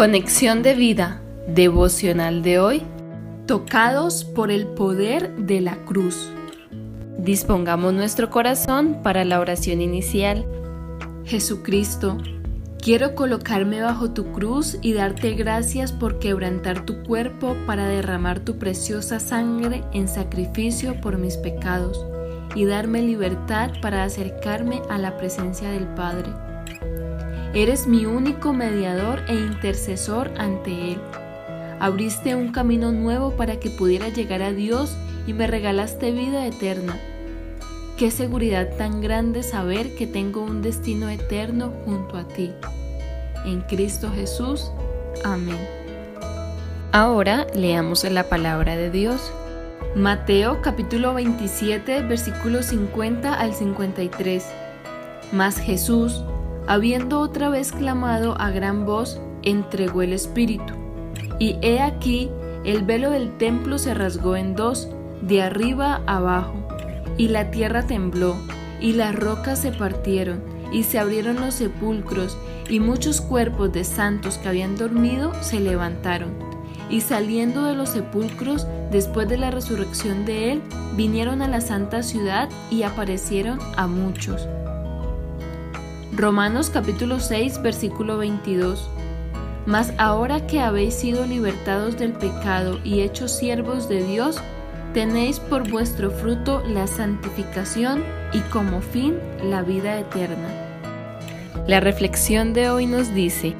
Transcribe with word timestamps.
Conexión 0.00 0.62
de 0.62 0.72
vida 0.72 1.20
devocional 1.46 2.42
de 2.42 2.58
hoy. 2.58 2.82
Tocados 3.46 4.24
por 4.24 4.50
el 4.50 4.66
poder 4.66 5.36
de 5.36 5.60
la 5.60 5.76
cruz. 5.84 6.32
Dispongamos 7.18 7.92
nuestro 7.92 8.30
corazón 8.30 9.00
para 9.02 9.26
la 9.26 9.38
oración 9.40 9.82
inicial. 9.82 10.46
Jesucristo, 11.26 12.16
quiero 12.82 13.14
colocarme 13.14 13.82
bajo 13.82 14.12
tu 14.12 14.32
cruz 14.32 14.78
y 14.80 14.94
darte 14.94 15.32
gracias 15.34 15.92
por 15.92 16.18
quebrantar 16.18 16.86
tu 16.86 17.02
cuerpo 17.02 17.54
para 17.66 17.86
derramar 17.86 18.40
tu 18.40 18.56
preciosa 18.56 19.20
sangre 19.20 19.84
en 19.92 20.08
sacrificio 20.08 20.98
por 21.02 21.18
mis 21.18 21.36
pecados 21.36 22.06
y 22.54 22.64
darme 22.64 23.02
libertad 23.02 23.72
para 23.82 24.04
acercarme 24.04 24.80
a 24.88 24.96
la 24.96 25.18
presencia 25.18 25.68
del 25.68 25.88
Padre. 25.88 26.30
Eres 27.52 27.88
mi 27.88 28.06
único 28.06 28.52
mediador 28.52 29.22
e 29.26 29.34
intercesor 29.34 30.30
ante 30.38 30.92
Él. 30.92 31.00
Abriste 31.80 32.36
un 32.36 32.52
camino 32.52 32.92
nuevo 32.92 33.32
para 33.32 33.58
que 33.58 33.70
pudiera 33.70 34.08
llegar 34.08 34.40
a 34.40 34.52
Dios 34.52 34.96
y 35.26 35.32
me 35.32 35.48
regalaste 35.48 36.12
vida 36.12 36.46
eterna. 36.46 36.96
Qué 37.96 38.12
seguridad 38.12 38.76
tan 38.78 39.00
grande 39.00 39.42
saber 39.42 39.96
que 39.96 40.06
tengo 40.06 40.42
un 40.42 40.62
destino 40.62 41.08
eterno 41.08 41.72
junto 41.84 42.18
a 42.18 42.28
ti. 42.28 42.52
En 43.44 43.62
Cristo 43.62 44.12
Jesús. 44.14 44.70
Amén. 45.24 45.58
Ahora 46.92 47.48
leamos 47.52 48.04
la 48.04 48.28
palabra 48.28 48.76
de 48.76 48.90
Dios. 48.90 49.32
Mateo 49.96 50.62
capítulo 50.62 51.14
27 51.14 52.02
versículos 52.02 52.66
50 52.66 53.34
al 53.34 53.54
53. 53.54 54.46
Mas 55.32 55.58
Jesús, 55.58 56.22
habiendo 56.70 57.18
otra 57.18 57.48
vez 57.48 57.72
clamado 57.72 58.40
a 58.40 58.50
gran 58.50 58.86
voz, 58.86 59.20
entregó 59.42 60.02
el 60.02 60.12
Espíritu. 60.12 60.72
Y 61.40 61.56
he 61.62 61.80
aquí, 61.80 62.30
el 62.62 62.84
velo 62.84 63.10
del 63.10 63.36
templo 63.38 63.76
se 63.76 63.92
rasgó 63.92 64.36
en 64.36 64.54
dos, 64.54 64.88
de 65.20 65.42
arriba 65.42 66.00
abajo, 66.06 66.54
y 67.16 67.26
la 67.26 67.50
tierra 67.50 67.88
tembló, 67.88 68.36
y 68.80 68.92
las 68.92 69.16
rocas 69.16 69.58
se 69.58 69.72
partieron, 69.72 70.44
y 70.70 70.84
se 70.84 71.00
abrieron 71.00 71.40
los 71.40 71.54
sepulcros, 71.54 72.38
y 72.68 72.78
muchos 72.78 73.20
cuerpos 73.20 73.72
de 73.72 73.82
santos 73.82 74.38
que 74.38 74.48
habían 74.48 74.76
dormido 74.76 75.32
se 75.42 75.58
levantaron. 75.58 76.30
Y 76.88 77.00
saliendo 77.00 77.64
de 77.64 77.74
los 77.74 77.88
sepulcros, 77.88 78.68
después 78.92 79.28
de 79.28 79.38
la 79.38 79.50
resurrección 79.50 80.24
de 80.24 80.52
él, 80.52 80.62
vinieron 80.94 81.42
a 81.42 81.48
la 81.48 81.62
santa 81.62 82.04
ciudad 82.04 82.48
y 82.70 82.84
aparecieron 82.84 83.58
a 83.76 83.88
muchos. 83.88 84.46
Romanos 86.20 86.68
capítulo 86.68 87.18
6 87.18 87.62
versículo 87.62 88.18
22. 88.18 88.90
Mas 89.64 89.94
ahora 89.96 90.46
que 90.46 90.60
habéis 90.60 90.92
sido 90.92 91.24
libertados 91.24 91.96
del 91.96 92.12
pecado 92.12 92.78
y 92.84 93.00
hechos 93.00 93.30
siervos 93.30 93.88
de 93.88 94.04
Dios, 94.04 94.36
tenéis 94.92 95.40
por 95.40 95.70
vuestro 95.70 96.10
fruto 96.10 96.62
la 96.66 96.86
santificación 96.86 98.04
y 98.34 98.40
como 98.52 98.82
fin 98.82 99.16
la 99.42 99.62
vida 99.62 99.98
eterna. 99.98 100.48
La 101.66 101.80
reflexión 101.80 102.52
de 102.52 102.68
hoy 102.68 102.84
nos 102.84 103.14
dice, 103.14 103.54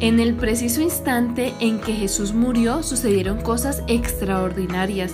en 0.00 0.18
el 0.18 0.32
preciso 0.36 0.80
instante 0.80 1.52
en 1.60 1.80
que 1.80 1.92
Jesús 1.92 2.32
murió 2.32 2.82
sucedieron 2.82 3.42
cosas 3.42 3.82
extraordinarias 3.88 5.12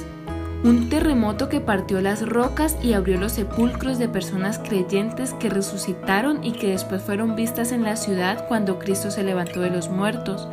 un 0.64 0.88
terremoto 0.88 1.48
que 1.48 1.60
partió 1.60 2.00
las 2.00 2.26
rocas 2.26 2.76
y 2.82 2.92
abrió 2.92 3.18
los 3.18 3.32
sepulcros 3.32 3.98
de 3.98 4.08
personas 4.08 4.60
creyentes 4.60 5.34
que 5.34 5.50
resucitaron 5.50 6.44
y 6.44 6.52
que 6.52 6.70
después 6.70 7.02
fueron 7.02 7.34
vistas 7.34 7.72
en 7.72 7.82
la 7.82 7.96
ciudad 7.96 8.46
cuando 8.46 8.78
Cristo 8.78 9.10
se 9.10 9.24
levantó 9.24 9.60
de 9.60 9.70
los 9.70 9.88
muertos, 9.88 10.48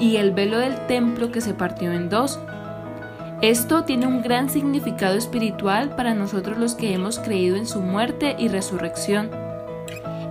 y 0.00 0.16
el 0.16 0.32
velo 0.32 0.58
del 0.58 0.74
templo 0.86 1.30
que 1.30 1.40
se 1.40 1.54
partió 1.54 1.92
en 1.92 2.08
dos. 2.08 2.40
Esto 3.42 3.84
tiene 3.84 4.08
un 4.08 4.22
gran 4.22 4.50
significado 4.50 5.14
espiritual 5.14 5.94
para 5.94 6.14
nosotros 6.14 6.58
los 6.58 6.74
que 6.74 6.92
hemos 6.92 7.20
creído 7.20 7.56
en 7.56 7.66
su 7.66 7.80
muerte 7.80 8.34
y 8.38 8.48
resurrección. 8.48 9.30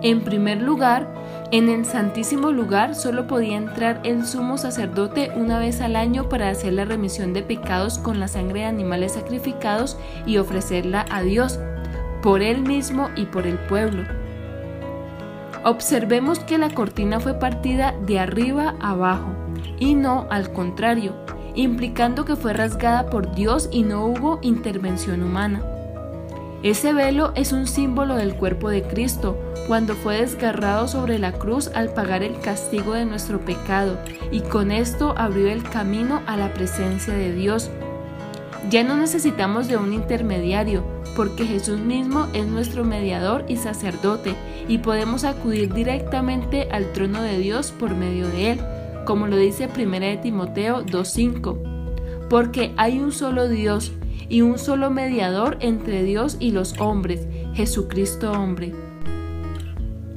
En 0.01 0.21
primer 0.21 0.61
lugar, 0.61 1.07
en 1.53 1.69
el 1.69 1.85
Santísimo 1.85 2.51
Lugar 2.51 2.95
solo 2.95 3.27
podía 3.27 3.57
entrar 3.57 4.01
el 4.03 4.25
sumo 4.25 4.57
sacerdote 4.57 5.31
una 5.35 5.59
vez 5.59 5.81
al 5.81 5.95
año 5.95 6.27
para 6.27 6.49
hacer 6.49 6.73
la 6.73 6.83
remisión 6.83 7.31
de 7.31 7.43
pecados 7.43 7.99
con 7.99 8.19
la 8.19 8.27
sangre 8.27 8.61
de 8.61 8.65
animales 8.65 9.11
sacrificados 9.11 9.95
y 10.25 10.37
ofrecerla 10.37 11.05
a 11.11 11.21
Dios, 11.21 11.59
por 12.23 12.41
él 12.41 12.63
mismo 12.63 13.11
y 13.15 13.25
por 13.25 13.45
el 13.45 13.59
pueblo. 13.59 14.01
Observemos 15.63 16.39
que 16.39 16.57
la 16.57 16.71
cortina 16.71 17.19
fue 17.19 17.35
partida 17.35 17.93
de 18.03 18.17
arriba 18.17 18.73
abajo 18.79 19.31
y 19.77 19.93
no 19.93 20.25
al 20.31 20.51
contrario, 20.53 21.13
implicando 21.53 22.25
que 22.25 22.35
fue 22.35 22.53
rasgada 22.53 23.11
por 23.11 23.35
Dios 23.35 23.69
y 23.71 23.83
no 23.83 24.07
hubo 24.07 24.39
intervención 24.41 25.21
humana. 25.21 25.61
Ese 26.63 26.93
velo 26.93 27.33
es 27.35 27.51
un 27.51 27.67
símbolo 27.67 28.15
del 28.15 28.35
cuerpo 28.35 28.69
de 28.69 28.83
Cristo, 28.83 29.37
cuando 29.67 29.95
fue 29.95 30.21
desgarrado 30.21 30.87
sobre 30.87 31.19
la 31.19 31.33
cruz 31.33 31.69
al 31.75 31.93
pagar 31.93 32.23
el 32.23 32.39
castigo 32.39 32.93
de 32.93 33.03
nuestro 33.03 33.41
pecado, 33.41 33.97
y 34.31 34.39
con 34.39 34.71
esto 34.71 35.13
abrió 35.17 35.49
el 35.49 35.63
camino 35.63 36.21
a 36.25 36.37
la 36.37 36.53
presencia 36.53 37.13
de 37.13 37.33
Dios. 37.33 37.69
Ya 38.69 38.85
no 38.85 38.95
necesitamos 38.95 39.67
de 39.67 39.75
un 39.75 39.91
intermediario, 39.91 40.85
porque 41.17 41.45
Jesús 41.45 41.81
mismo 41.81 42.27
es 42.33 42.47
nuestro 42.47 42.85
mediador 42.85 43.43
y 43.49 43.57
sacerdote, 43.57 44.33
y 44.69 44.77
podemos 44.77 45.25
acudir 45.25 45.73
directamente 45.73 46.69
al 46.71 46.93
trono 46.93 47.21
de 47.21 47.39
Dios 47.39 47.73
por 47.77 47.93
medio 47.93 48.29
de 48.29 48.51
él, 48.51 48.61
como 49.05 49.27
lo 49.27 49.35
dice 49.35 49.67
1 49.67 50.21
Timoteo 50.21 50.85
2.5. 50.85 52.27
Porque 52.29 52.73
hay 52.77 52.99
un 52.99 53.11
solo 53.11 53.49
Dios, 53.49 53.91
y 54.29 54.41
un 54.41 54.57
solo 54.57 54.89
mediador 54.89 55.57
entre 55.59 56.03
Dios 56.03 56.37
y 56.39 56.51
los 56.51 56.79
hombres, 56.79 57.27
Jesucristo 57.53 58.31
hombre. 58.31 58.73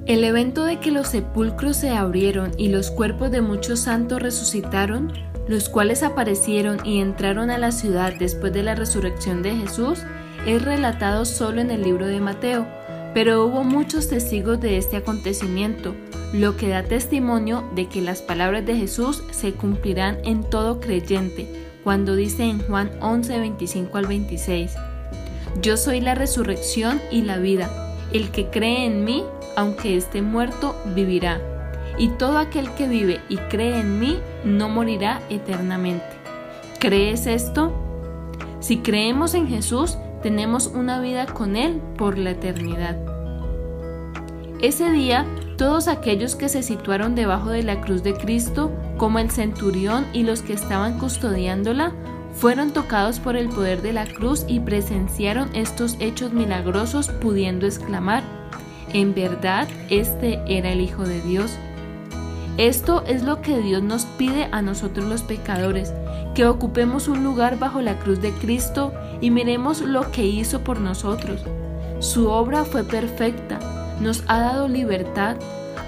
El 0.06 0.22
evento 0.22 0.64
de 0.64 0.78
que 0.78 0.92
los 0.92 1.08
sepulcros 1.08 1.76
se 1.78 1.90
abrieron 1.90 2.52
y 2.56 2.68
los 2.68 2.90
cuerpos 2.92 3.32
de 3.32 3.40
muchos 3.40 3.80
santos 3.80 4.22
resucitaron, 4.22 5.12
los 5.48 5.68
cuales 5.68 6.02
aparecieron 6.02 6.78
y 6.84 7.00
entraron 7.00 7.50
a 7.50 7.58
la 7.58 7.72
ciudad 7.72 8.14
después 8.16 8.52
de 8.52 8.62
la 8.62 8.76
resurrección 8.76 9.42
de 9.42 9.56
Jesús, 9.56 10.00
es 10.46 10.64
relatado 10.64 11.24
solo 11.24 11.60
en 11.60 11.72
el 11.72 11.82
libro 11.82 12.06
de 12.06 12.20
Mateo, 12.20 12.66
pero 13.14 13.44
hubo 13.46 13.64
muchos 13.64 14.08
testigos 14.08 14.60
de 14.60 14.76
este 14.76 14.96
acontecimiento, 14.96 15.94
lo 16.32 16.56
que 16.56 16.68
da 16.68 16.82
testimonio 16.82 17.64
de 17.74 17.86
que 17.86 18.00
las 18.00 18.22
palabras 18.22 18.64
de 18.64 18.76
Jesús 18.76 19.24
se 19.32 19.54
cumplirán 19.54 20.18
en 20.22 20.44
todo 20.44 20.78
creyente, 20.78 21.48
cuando 21.86 22.16
dice 22.16 22.42
en 22.42 22.58
Juan 22.66 22.90
11, 23.00 23.38
25 23.38 23.96
al 23.96 24.06
26, 24.06 24.74
Yo 25.62 25.76
soy 25.76 26.00
la 26.00 26.16
resurrección 26.16 27.00
y 27.12 27.22
la 27.22 27.38
vida, 27.38 27.70
el 28.12 28.32
que 28.32 28.46
cree 28.46 28.86
en 28.86 29.04
mí, 29.04 29.22
aunque 29.54 29.96
esté 29.96 30.20
muerto, 30.20 30.74
vivirá, 30.96 31.40
y 31.96 32.08
todo 32.08 32.38
aquel 32.38 32.72
que 32.72 32.88
vive 32.88 33.20
y 33.28 33.36
cree 33.36 33.78
en 33.78 34.00
mí, 34.00 34.18
no 34.44 34.68
morirá 34.68 35.22
eternamente. 35.30 36.04
¿Crees 36.80 37.28
esto? 37.28 37.72
Si 38.58 38.78
creemos 38.78 39.34
en 39.34 39.46
Jesús, 39.46 39.96
tenemos 40.24 40.66
una 40.66 41.00
vida 41.00 41.26
con 41.26 41.54
Él 41.54 41.80
por 41.96 42.18
la 42.18 42.32
eternidad. 42.32 42.96
Ese 44.60 44.90
día, 44.90 45.24
todos 45.56 45.88
aquellos 45.88 46.34
que 46.34 46.48
se 46.48 46.62
situaron 46.62 47.14
debajo 47.14 47.50
de 47.50 47.62
la 47.62 47.80
cruz 47.80 48.02
de 48.02 48.14
Cristo 48.14 48.70
como 48.96 49.18
el 49.18 49.30
centurión 49.30 50.06
y 50.12 50.22
los 50.22 50.42
que 50.42 50.52
estaban 50.52 50.98
custodiándola, 50.98 51.92
fueron 52.34 52.72
tocados 52.72 53.18
por 53.18 53.36
el 53.36 53.48
poder 53.48 53.80
de 53.80 53.94
la 53.94 54.06
cruz 54.06 54.44
y 54.46 54.60
presenciaron 54.60 55.54
estos 55.54 55.96
hechos 56.00 56.32
milagrosos 56.32 57.08
pudiendo 57.08 57.66
exclamar, 57.66 58.22
en 58.92 59.14
verdad, 59.14 59.68
este 59.90 60.40
era 60.46 60.70
el 60.70 60.80
Hijo 60.80 61.04
de 61.04 61.20
Dios. 61.22 61.52
Esto 62.56 63.04
es 63.06 63.22
lo 63.22 63.42
que 63.42 63.58
Dios 63.58 63.82
nos 63.82 64.04
pide 64.04 64.48
a 64.52 64.62
nosotros 64.62 65.06
los 65.06 65.22
pecadores, 65.22 65.92
que 66.34 66.46
ocupemos 66.46 67.08
un 67.08 67.24
lugar 67.24 67.58
bajo 67.58 67.82
la 67.82 67.98
cruz 67.98 68.20
de 68.22 68.32
Cristo 68.32 68.92
y 69.20 69.30
miremos 69.30 69.80
lo 69.80 70.10
que 70.10 70.26
hizo 70.26 70.60
por 70.60 70.80
nosotros. 70.80 71.42
Su 71.98 72.28
obra 72.28 72.64
fue 72.64 72.84
perfecta, 72.84 73.58
nos 74.00 74.24
ha 74.28 74.40
dado 74.40 74.68
libertad, 74.68 75.36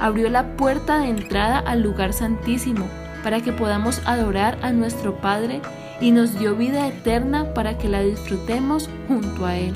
abrió 0.00 0.28
la 0.28 0.56
puerta 0.56 0.98
de 0.98 1.08
entrada 1.08 1.58
al 1.58 1.80
lugar 1.82 2.12
santísimo 2.12 2.86
para 3.22 3.40
que 3.40 3.52
podamos 3.52 4.02
adorar 4.04 4.58
a 4.62 4.72
nuestro 4.72 5.14
Padre 5.16 5.60
y 6.00 6.12
nos 6.12 6.38
dio 6.38 6.54
vida 6.54 6.86
eterna 6.86 7.52
para 7.54 7.76
que 7.76 7.88
la 7.88 8.02
disfrutemos 8.02 8.88
junto 9.08 9.44
a 9.44 9.56
Él. 9.56 9.74